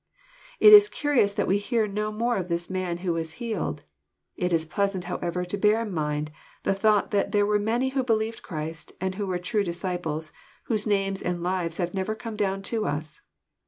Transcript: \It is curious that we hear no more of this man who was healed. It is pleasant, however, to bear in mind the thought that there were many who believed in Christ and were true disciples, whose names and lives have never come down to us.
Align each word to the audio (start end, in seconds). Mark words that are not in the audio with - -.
\It 0.59 0.73
is 0.73 0.89
curious 0.89 1.31
that 1.35 1.45
we 1.45 1.59
hear 1.59 1.85
no 1.85 2.11
more 2.11 2.35
of 2.37 2.47
this 2.47 2.71
man 2.71 2.97
who 3.05 3.13
was 3.13 3.33
healed. 3.33 3.85
It 4.35 4.51
is 4.51 4.65
pleasant, 4.65 5.03
however, 5.03 5.45
to 5.45 5.57
bear 5.59 5.79
in 5.83 5.93
mind 5.93 6.31
the 6.63 6.73
thought 6.73 7.11
that 7.11 7.31
there 7.33 7.45
were 7.45 7.59
many 7.59 7.89
who 7.89 8.01
believed 8.01 8.39
in 8.39 8.43
Christ 8.43 8.93
and 8.99 9.13
were 9.13 9.37
true 9.37 9.63
disciples, 9.63 10.31
whose 10.63 10.87
names 10.87 11.21
and 11.21 11.43
lives 11.43 11.77
have 11.77 11.93
never 11.93 12.15
come 12.15 12.35
down 12.35 12.63
to 12.63 12.87
us. 12.87 13.21